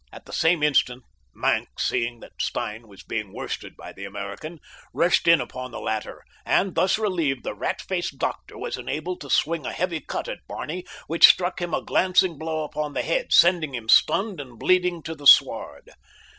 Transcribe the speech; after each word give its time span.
At 0.11 0.25
the 0.25 0.33
same 0.33 0.63
instant 0.63 1.03
Maenck, 1.35 1.79
seeing 1.79 2.21
that 2.21 2.41
Stein 2.41 2.87
was 2.87 3.03
being 3.03 3.31
worsted 3.31 3.77
by 3.77 3.93
the 3.93 4.03
American, 4.03 4.57
rushed 4.95 5.27
in 5.27 5.39
upon 5.39 5.69
the 5.69 5.79
latter, 5.79 6.23
and 6.43 6.73
thus 6.73 6.97
relieved, 6.97 7.43
the 7.43 7.53
rat 7.53 7.79
faced 7.83 8.17
doctor 8.17 8.57
was 8.57 8.77
enabled 8.77 9.21
to 9.21 9.29
swing 9.29 9.63
a 9.63 9.71
heavy 9.71 9.99
cut 9.99 10.27
at 10.27 10.39
Barney 10.47 10.85
which 11.05 11.27
struck 11.27 11.61
him 11.61 11.75
a 11.75 11.83
glancing 11.85 12.39
blow 12.39 12.63
upon 12.63 12.93
the 12.93 13.03
head, 13.03 13.31
sending 13.31 13.75
him 13.75 13.87
stunned 13.89 14.41
and 14.41 14.57
bleeding 14.57 15.03
to 15.03 15.13
the 15.13 15.27
sward. 15.27 15.91